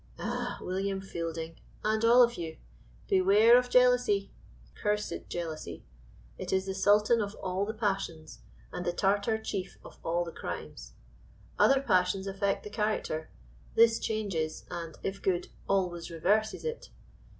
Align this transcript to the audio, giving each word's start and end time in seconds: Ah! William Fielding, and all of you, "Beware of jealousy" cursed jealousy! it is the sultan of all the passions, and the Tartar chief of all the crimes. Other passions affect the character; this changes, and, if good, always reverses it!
Ah! 0.17 0.57
William 0.61 0.99
Fielding, 0.99 1.59
and 1.83 2.03
all 2.03 2.23
of 2.23 2.33
you, 2.33 2.57
"Beware 3.07 3.55
of 3.55 3.69
jealousy" 3.69 4.31
cursed 4.73 5.29
jealousy! 5.29 5.83
it 6.39 6.51
is 6.51 6.65
the 6.65 6.73
sultan 6.73 7.21
of 7.21 7.35
all 7.35 7.67
the 7.67 7.73
passions, 7.75 8.39
and 8.73 8.83
the 8.83 8.93
Tartar 8.93 9.37
chief 9.37 9.77
of 9.85 9.99
all 10.03 10.23
the 10.25 10.31
crimes. 10.31 10.93
Other 11.59 11.81
passions 11.81 12.25
affect 12.25 12.63
the 12.63 12.71
character; 12.71 13.29
this 13.75 13.99
changes, 13.99 14.65
and, 14.71 14.95
if 15.03 15.21
good, 15.21 15.49
always 15.69 16.09
reverses 16.09 16.65
it! 16.65 16.89